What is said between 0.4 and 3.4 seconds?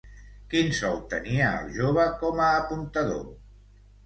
Quin sou tenia el jove com a apuntador?